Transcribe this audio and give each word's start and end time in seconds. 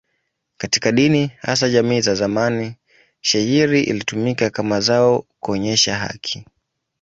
Katika 0.57 0.91
dini, 0.91 1.31
hasa 1.41 1.69
jamii 1.69 2.01
za 2.01 2.15
zamani, 2.15 2.75
shayiri 3.21 3.83
ilitumika 3.83 4.49
kama 4.49 4.79
zao 4.81 5.25
kuonyesha 5.39 5.95
haki. 5.95 6.45